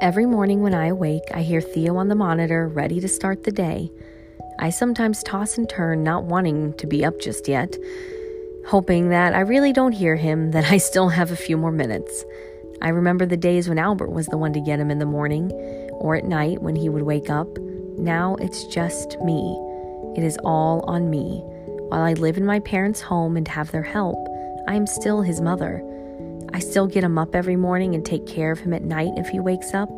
[0.00, 3.50] Every morning when I awake, I hear Theo on the monitor, ready to start the
[3.50, 3.90] day.
[4.60, 7.76] I sometimes toss and turn, not wanting to be up just yet,
[8.64, 12.24] hoping that I really don't hear him, that I still have a few more minutes.
[12.80, 15.50] I remember the days when Albert was the one to get him in the morning,
[15.94, 17.58] or at night when he would wake up.
[17.98, 19.58] Now it's just me.
[20.16, 21.42] It is all on me.
[21.88, 24.18] While I live in my parents' home and have their help,
[24.68, 25.82] I am still his mother.
[26.52, 29.28] I still get him up every morning and take care of him at night if
[29.28, 29.90] he wakes up.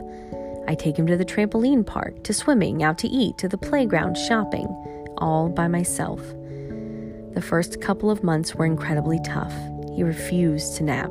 [0.67, 4.17] I take him to the trampoline park, to swimming, out to eat, to the playground,
[4.17, 4.67] shopping,
[5.19, 6.21] all by myself.
[7.35, 9.55] The first couple of months were incredibly tough.
[9.95, 11.11] He refused to nap.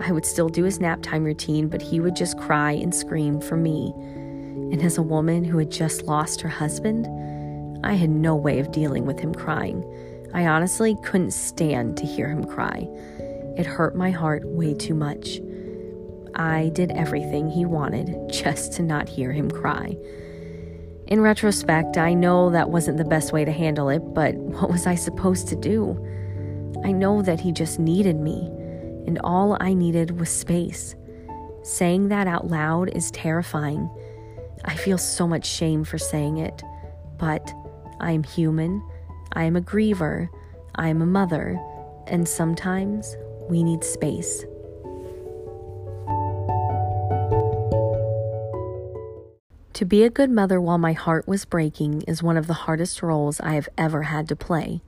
[0.00, 3.40] I would still do his nap time routine, but he would just cry and scream
[3.40, 3.92] for me.
[4.72, 7.06] And as a woman who had just lost her husband,
[7.84, 9.84] I had no way of dealing with him crying.
[10.34, 12.88] I honestly couldn't stand to hear him cry.
[13.56, 15.40] It hurt my heart way too much.
[16.34, 19.96] I did everything he wanted just to not hear him cry.
[21.06, 24.86] In retrospect, I know that wasn't the best way to handle it, but what was
[24.86, 25.98] I supposed to do?
[26.84, 28.46] I know that he just needed me,
[29.06, 30.94] and all I needed was space.
[31.62, 33.90] Saying that out loud is terrifying.
[34.64, 36.62] I feel so much shame for saying it,
[37.18, 37.52] but
[38.00, 38.82] I am human,
[39.34, 40.28] I am a griever,
[40.74, 41.60] I am a mother,
[42.06, 43.16] and sometimes
[43.48, 44.44] we need space.
[49.74, 53.02] To be a good mother while my heart was breaking is one of the hardest
[53.02, 54.82] roles I have ever had to play.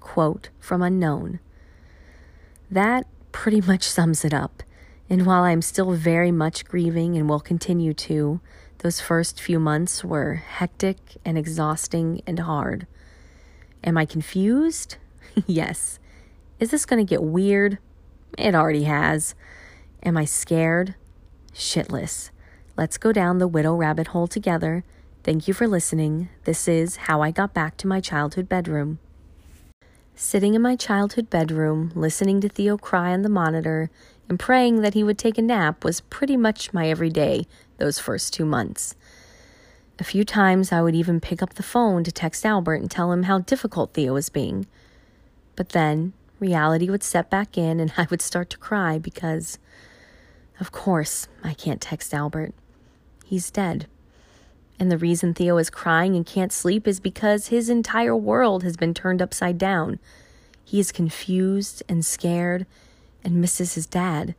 [0.00, 1.38] Quote from Unknown.
[2.70, 4.62] That pretty much sums it up.
[5.10, 8.40] And while I'm still very much grieving and will continue to,
[8.78, 12.86] those first few months were hectic and exhausting and hard.
[13.84, 14.96] Am I confused?
[15.46, 15.98] yes.
[16.58, 17.78] Is this going to get weird?
[18.38, 19.34] It already has.
[20.02, 20.94] Am I scared?
[21.54, 22.30] Shitless.
[22.76, 24.84] Let's go down the widow rabbit hole together.
[25.22, 26.30] Thank you for listening.
[26.44, 28.98] This is How I Got Back to My Childhood Bedroom.
[30.14, 33.90] Sitting in my childhood bedroom, listening to Theo cry on the monitor,
[34.28, 38.32] and praying that he would take a nap was pretty much my everyday those first
[38.32, 38.94] two months.
[39.98, 43.12] A few times I would even pick up the phone to text Albert and tell
[43.12, 44.66] him how difficult Theo was being.
[45.54, 49.58] But then reality would set back in and I would start to cry because,
[50.60, 52.52] of course, I can't text Albert.
[53.24, 53.86] He's dead.
[54.78, 58.76] And the reason Theo is crying and can't sleep is because his entire world has
[58.76, 60.00] been turned upside down.
[60.64, 62.66] He is confused and scared
[63.22, 64.34] and misses his dad.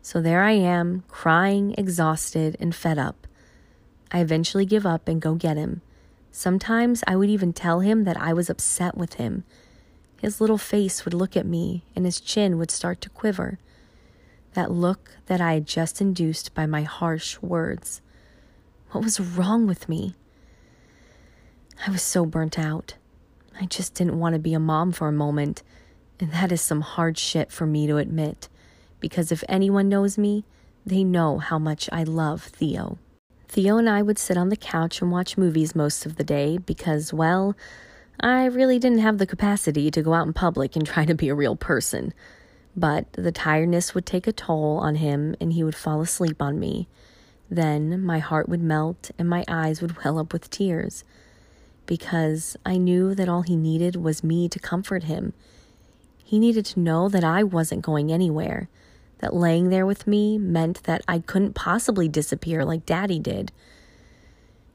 [0.00, 3.26] So there I am, crying, exhausted, and fed up.
[4.12, 5.82] I eventually give up and go get him.
[6.30, 9.44] Sometimes I would even tell him that I was upset with him
[10.20, 13.58] his little face would look at me and his chin would start to quiver.
[14.52, 18.02] That look that I had just induced by my harsh words.
[18.90, 20.14] What was wrong with me?
[21.86, 22.94] I was so burnt out.
[23.58, 25.62] I just didn't want to be a mom for a moment,
[26.18, 28.48] and that is some hard shit for me to admit,
[29.00, 30.44] because if anyone knows me,
[30.84, 32.98] they know how much I love Theo.
[33.48, 36.58] Theo and I would sit on the couch and watch movies most of the day
[36.58, 37.56] because, well,
[38.20, 41.28] I really didn't have the capacity to go out in public and try to be
[41.28, 42.12] a real person.
[42.76, 46.60] But the tiredness would take a toll on him and he would fall asleep on
[46.60, 46.86] me.
[47.50, 51.02] Then my heart would melt and my eyes would well up with tears
[51.86, 55.32] because I knew that all he needed was me to comfort him.
[56.22, 58.68] He needed to know that I wasn't going anywhere,
[59.18, 63.50] that laying there with me meant that I couldn't possibly disappear like Daddy did.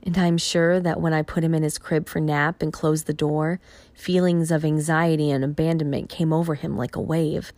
[0.05, 3.07] And I'm sure that when I put him in his crib for nap and closed
[3.07, 3.59] the door,
[3.95, 7.51] feelings of anxiety and abandonment came over him like a wave.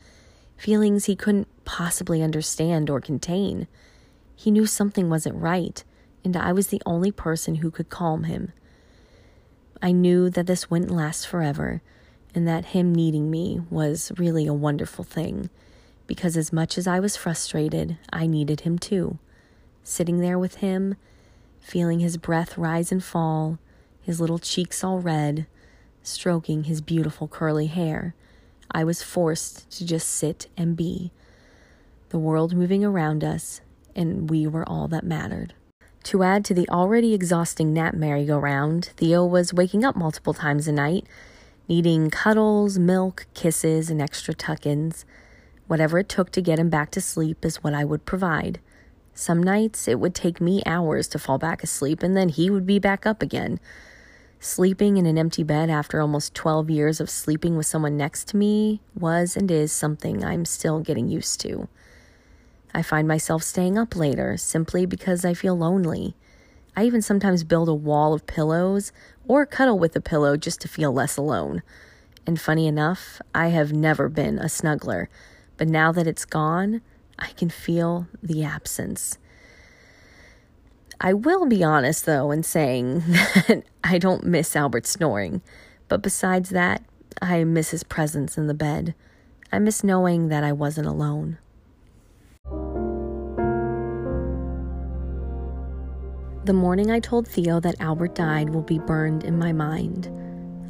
[0.56, 3.68] Feelings he couldn't possibly understand or contain.
[4.34, 5.84] He knew something wasn't right,
[6.24, 8.54] and I was the only person who could calm him.
[9.82, 11.82] I knew that this wouldn't last forever,
[12.34, 15.50] and that him needing me was really a wonderful thing,
[16.08, 19.20] because as much as I was frustrated, I needed him too.
[19.84, 20.96] Sitting there with him,
[21.68, 23.60] feeling his breath rise and fall,
[24.02, 25.46] his little cheeks all red,
[26.02, 28.16] stroking his beautiful curly hair,
[28.72, 31.12] I was forced to just sit and be.
[32.08, 33.60] The world moving around us,
[33.94, 35.56] and we were all that mattered.
[36.04, 40.72] To add to the already exhausting nap merry-go-round, Theo was waking up multiple times a
[40.72, 41.06] night,
[41.68, 45.04] needing cuddles, milk, kisses, and extra tuck ins.
[45.68, 48.62] Whatever it took to get him back to sleep is what I would provide.
[49.18, 52.68] Some nights it would take me hours to fall back asleep, and then he would
[52.68, 53.60] be back up again.
[54.40, 58.38] Sleeping in an empty bed after almost 12 years of sleeping with someone next to
[58.38, 61.68] me was and is something I'm still getting used to.
[62.76, 66.16] I find myself staying up later simply because I feel lonely.
[66.76, 68.92] I even sometimes build a wall of pillows
[69.28, 71.64] or cuddle with a pillow just to feel less alone.
[72.28, 75.08] And funny enough, I have never been a snuggler,
[75.58, 76.82] but now that it's gone,
[77.20, 79.18] I can feel the absence.
[81.00, 85.42] I will be honest, though, in saying that I don't miss Albert snoring.
[85.88, 86.84] But besides that,
[87.22, 88.94] I miss his presence in the bed.
[89.52, 91.38] I miss knowing that I wasn't alone.
[96.46, 100.10] The morning I told Theo that Albert died will be burned in my mind.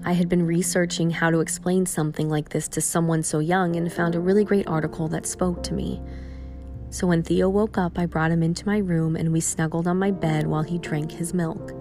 [0.04, 3.92] I had been researching how to explain something like this to someone so young and
[3.92, 6.02] found a really great article that spoke to me.
[6.89, 10.00] So when Theo woke up, I brought him into my room and we snuggled on
[10.00, 11.74] my bed while he drank his milk.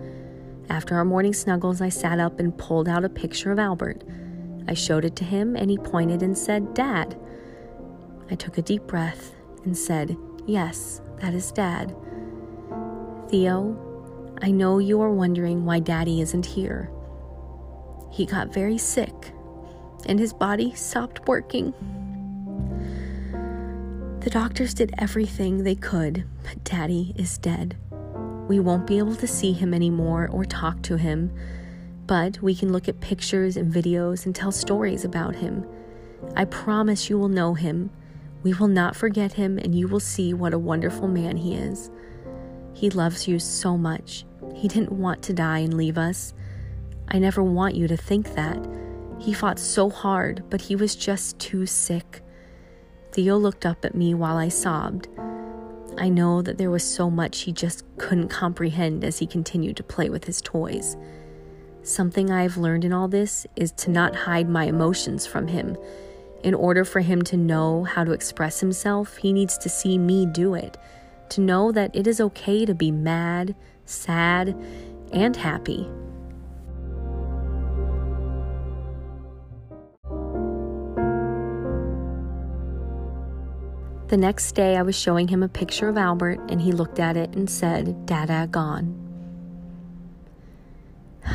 [0.69, 4.03] After our morning snuggles, I sat up and pulled out a picture of Albert.
[4.67, 7.17] I showed it to him and he pointed and said, Dad.
[8.31, 9.33] I took a deep breath
[9.65, 10.17] and said,
[10.47, 11.95] Yes, that is Dad.
[13.29, 16.91] Theo, I know you are wondering why Daddy isn't here.
[18.11, 19.33] He got very sick
[20.07, 21.73] and his body stopped working.
[24.27, 27.77] The doctors did everything they could, but Daddy is dead.
[28.49, 31.31] We won't be able to see him anymore or talk to him,
[32.09, 35.65] but we can look at pictures and videos and tell stories about him.
[36.35, 37.91] I promise you will know him.
[38.43, 41.89] We will not forget him, and you will see what a wonderful man he is.
[42.75, 44.25] He loves you so much.
[44.57, 46.35] He didn't want to die and leave us.
[47.07, 48.59] I never want you to think that.
[49.21, 52.25] He fought so hard, but he was just too sick.
[53.17, 55.09] Theo looked up at me while I sobbed.
[55.97, 59.83] I know that there was so much he just couldn't comprehend as he continued to
[59.83, 60.99] play with his toys.
[61.83, 65.79] Something I've learned in all this is to not hide my emotions from him.
[66.45, 70.27] In order for him to know how to express himself, he needs to see me
[70.27, 70.77] do it,
[71.31, 73.55] to know that it is okay to be mad,
[73.87, 74.55] sad,
[75.11, 75.89] and happy.
[84.17, 87.19] The next day, I was showing him a picture of Albert, and he looked at
[87.19, 88.97] it and said, Dada gone.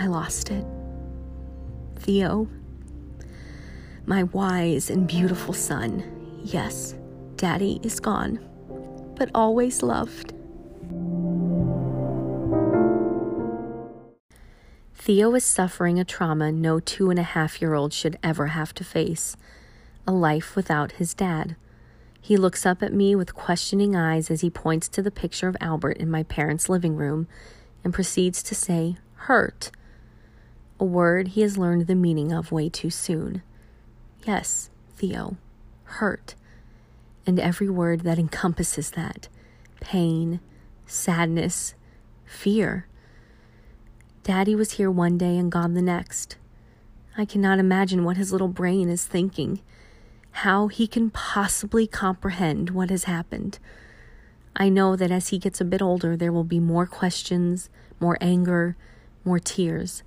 [0.00, 0.64] I lost it.
[1.96, 2.48] Theo,
[4.06, 6.94] my wise and beautiful son, yes,
[7.36, 8.38] Daddy is gone,
[9.16, 10.32] but always loved.
[14.94, 18.72] Theo is suffering a trauma no two and a half year old should ever have
[18.76, 19.36] to face
[20.06, 21.56] a life without his dad.
[22.20, 25.56] He looks up at me with questioning eyes as he points to the picture of
[25.60, 27.26] Albert in my parents' living room
[27.82, 29.70] and proceeds to say, hurt.
[30.78, 33.42] A word he has learned the meaning of way too soon.
[34.26, 35.36] Yes, Theo,
[35.84, 36.34] hurt.
[37.26, 39.28] And every word that encompasses that
[39.80, 40.40] pain,
[40.86, 41.74] sadness,
[42.26, 42.86] fear.
[44.22, 46.36] Daddy was here one day and gone the next.
[47.16, 49.60] I cannot imagine what his little brain is thinking
[50.32, 53.58] how he can possibly comprehend what has happened.
[54.56, 57.68] I know that as he gets a bit older, there will be more questions,
[57.98, 58.76] more anger,
[59.24, 60.02] more tears.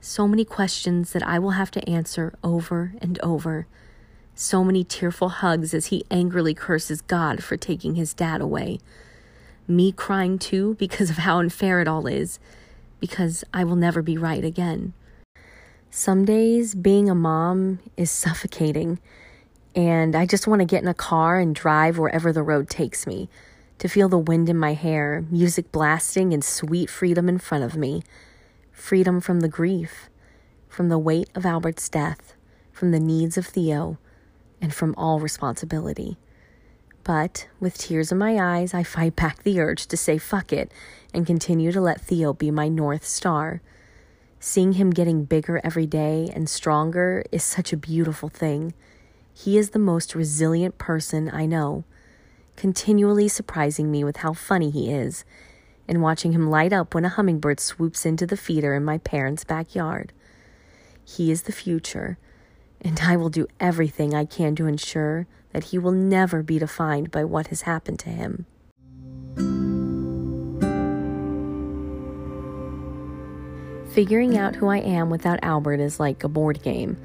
[0.00, 3.66] So many questions that I will have to answer over and over.
[4.34, 8.78] So many tearful hugs as he angrily curses God for taking his dad away.
[9.68, 12.38] Me crying too because of how unfair it all is,
[12.98, 14.94] because I will never be right again.
[15.90, 18.98] Some days being a mom is suffocating
[19.74, 23.06] and I just want to get in a car and drive wherever the road takes
[23.06, 23.28] me,
[23.78, 27.76] to feel the wind in my hair, music blasting, and sweet freedom in front of
[27.76, 28.02] me.
[28.72, 30.10] Freedom from the grief,
[30.68, 32.34] from the weight of Albert's death,
[32.72, 33.98] from the needs of Theo,
[34.60, 36.18] and from all responsibility.
[37.04, 40.70] But with tears in my eyes, I fight back the urge to say fuck it
[41.14, 43.62] and continue to let Theo be my North Star.
[44.38, 48.74] Seeing him getting bigger every day and stronger is such a beautiful thing.
[49.42, 51.84] He is the most resilient person I know,
[52.56, 55.24] continually surprising me with how funny he is,
[55.88, 59.44] and watching him light up when a hummingbird swoops into the feeder in my parents'
[59.44, 60.12] backyard.
[61.02, 62.18] He is the future,
[62.82, 67.10] and I will do everything I can to ensure that he will never be defined
[67.10, 68.44] by what has happened to him.
[73.94, 76.98] Figuring out who I am without Albert is like a board game.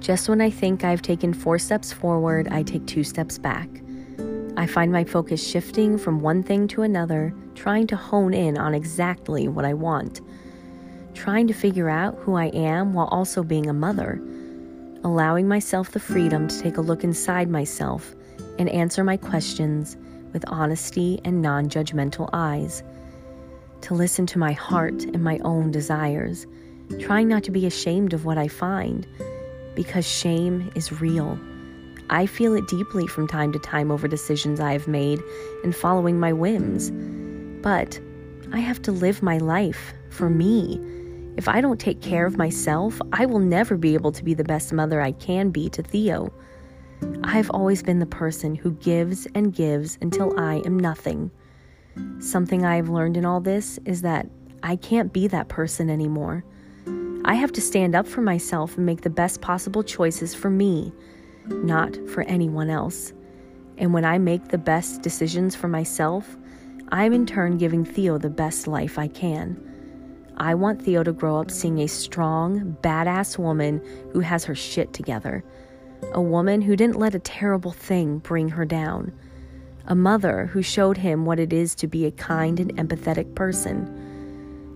[0.00, 3.68] Just when I think I've taken four steps forward, I take two steps back.
[4.56, 8.74] I find my focus shifting from one thing to another, trying to hone in on
[8.74, 10.20] exactly what I want.
[11.14, 14.20] Trying to figure out who I am while also being a mother.
[15.04, 18.14] Allowing myself the freedom to take a look inside myself
[18.58, 19.96] and answer my questions
[20.32, 22.82] with honesty and non judgmental eyes,
[23.82, 26.46] to listen to my heart and my own desires,
[27.00, 29.06] trying not to be ashamed of what I find,
[29.74, 31.38] because shame is real.
[32.10, 35.20] I feel it deeply from time to time over decisions I have made
[35.62, 36.90] and following my whims.
[37.62, 38.00] But
[38.52, 40.80] I have to live my life for me.
[41.36, 44.44] If I don't take care of myself, I will never be able to be the
[44.44, 46.32] best mother I can be to Theo.
[47.22, 51.30] I've always been the person who gives and gives until I am nothing.
[52.20, 54.28] Something I've learned in all this is that
[54.62, 56.44] I can't be that person anymore.
[57.28, 60.94] I have to stand up for myself and make the best possible choices for me,
[61.46, 63.12] not for anyone else.
[63.76, 66.38] And when I make the best decisions for myself,
[66.88, 69.62] I'm in turn giving Theo the best life I can.
[70.38, 73.82] I want Theo to grow up seeing a strong, badass woman
[74.14, 75.44] who has her shit together
[76.12, 79.12] a woman who didn't let a terrible thing bring her down,
[79.86, 84.07] a mother who showed him what it is to be a kind and empathetic person,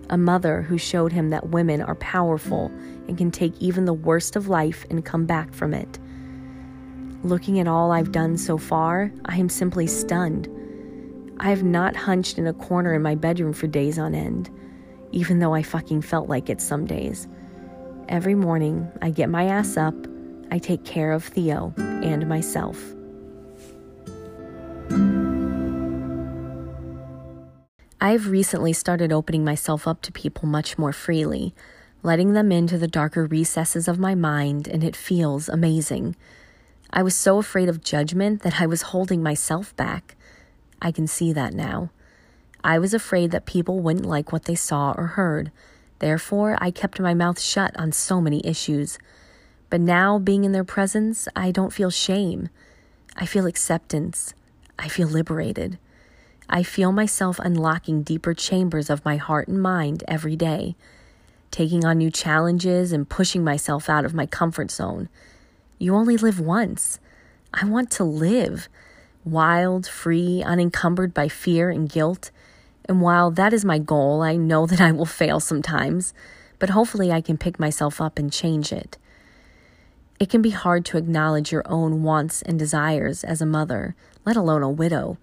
[0.09, 2.71] a mother who showed him that women are powerful
[3.07, 5.99] and can take even the worst of life and come back from it.
[7.23, 10.49] Looking at all I've done so far, I am simply stunned.
[11.39, 14.49] I have not hunched in a corner in my bedroom for days on end,
[15.11, 17.27] even though I fucking felt like it some days.
[18.09, 19.95] Every morning, I get my ass up
[20.53, 22.79] I take care of Theo and myself.
[28.03, 31.55] I've recently started opening myself up to people much more freely,
[32.01, 36.17] letting them into the darker recesses of my mind, and it feels amazing.
[36.91, 40.17] I was so afraid of judgment that I was holding myself back.
[40.81, 41.91] I can see that now.
[42.61, 45.49] I was afraid that people wouldn't like what they saw or heard.
[45.99, 48.99] Therefore, I kept my mouth shut on so many issues.
[49.69, 52.49] But now, being in their presence, I don't feel shame.
[53.15, 54.33] I feel acceptance.
[54.77, 55.79] I feel liberated.
[56.49, 60.75] I feel myself unlocking deeper chambers of my heart and mind every day,
[61.51, 65.09] taking on new challenges and pushing myself out of my comfort zone.
[65.79, 66.99] You only live once.
[67.53, 68.67] I want to live
[69.25, 72.31] wild, free, unencumbered by fear and guilt.
[72.85, 76.13] And while that is my goal, I know that I will fail sometimes,
[76.59, 78.97] but hopefully I can pick myself up and change it.
[80.19, 83.95] It can be hard to acknowledge your own wants and desires as a mother,
[84.25, 85.17] let alone a widow.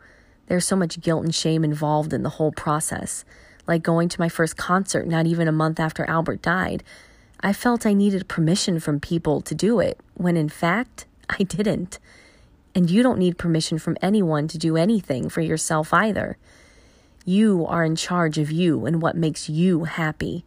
[0.51, 3.25] There's so much guilt and shame involved in the whole process.
[3.69, 6.83] Like going to my first concert not even a month after Albert died.
[7.41, 12.01] I felt I needed permission from people to do it, when in fact, I didn't.
[12.75, 16.37] And you don't need permission from anyone to do anything for yourself either.
[17.25, 20.45] You are in charge of you and what makes you happy.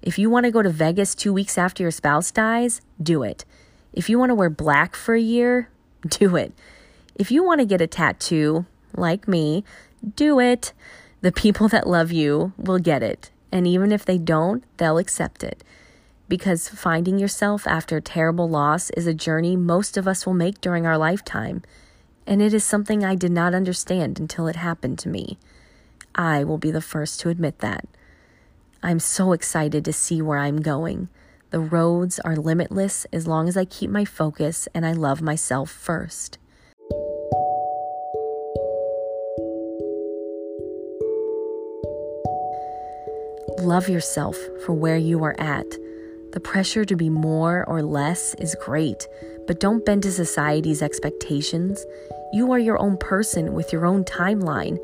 [0.00, 3.44] If you want to go to Vegas two weeks after your spouse dies, do it.
[3.92, 5.70] If you want to wear black for a year,
[6.08, 6.52] do it.
[7.16, 8.66] If you want to get a tattoo,
[8.96, 9.64] like me,
[10.16, 10.72] do it.
[11.20, 13.30] The people that love you will get it.
[13.52, 15.62] And even if they don't, they'll accept it.
[16.28, 20.60] Because finding yourself after a terrible loss is a journey most of us will make
[20.60, 21.62] during our lifetime.
[22.26, 25.38] And it is something I did not understand until it happened to me.
[26.14, 27.86] I will be the first to admit that.
[28.82, 31.08] I'm so excited to see where I'm going.
[31.50, 35.70] The roads are limitless as long as I keep my focus and I love myself
[35.70, 36.38] first.
[43.70, 44.36] Love yourself
[44.66, 45.76] for where you are at.
[46.32, 49.06] The pressure to be more or less is great,
[49.46, 51.86] but don't bend to society's expectations.
[52.32, 54.76] You are your own person with your own timeline.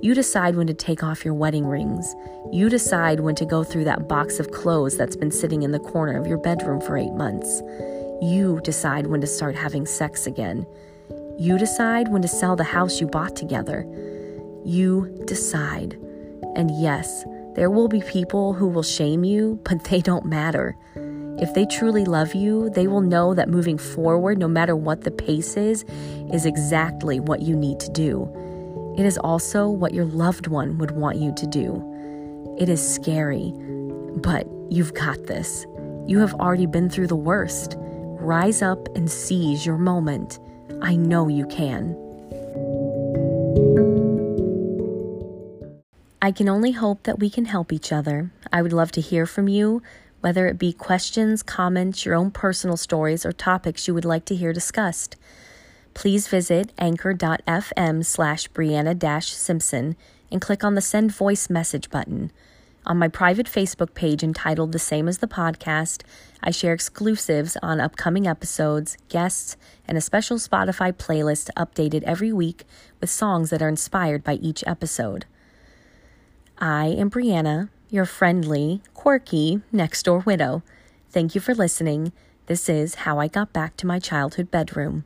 [0.00, 2.14] You decide when to take off your wedding rings.
[2.52, 5.80] You decide when to go through that box of clothes that's been sitting in the
[5.80, 7.60] corner of your bedroom for eight months.
[8.22, 10.64] You decide when to start having sex again.
[11.36, 13.84] You decide when to sell the house you bought together.
[14.64, 15.98] You decide.
[16.54, 17.24] And yes,
[17.60, 20.74] there will be people who will shame you, but they don't matter.
[20.96, 25.10] If they truly love you, they will know that moving forward, no matter what the
[25.10, 25.84] pace is,
[26.32, 28.94] is exactly what you need to do.
[28.96, 32.56] It is also what your loved one would want you to do.
[32.58, 33.52] It is scary,
[34.22, 35.66] but you've got this.
[36.06, 37.74] You have already been through the worst.
[37.78, 40.38] Rise up and seize your moment.
[40.80, 41.94] I know you can.
[46.22, 48.30] I can only hope that we can help each other.
[48.52, 49.82] I would love to hear from you,
[50.20, 54.34] whether it be questions, comments, your own personal stories, or topics you would like to
[54.34, 55.16] hear discussed
[55.94, 59.96] please visit anchor.fm slash Brianna Simpson
[60.30, 62.30] and click on the send voice message button.
[62.86, 66.02] On my private Facebook page entitled The Same as the Podcast,
[66.42, 72.64] I share exclusives on upcoming episodes, guests, and a special Spotify playlist updated every week
[73.00, 75.26] with songs that are inspired by each episode.
[76.62, 80.62] I am Brianna, your friendly, quirky, next door widow.
[81.10, 82.12] Thank you for listening.
[82.46, 85.04] This is How I Got Back to My Childhood Bedroom.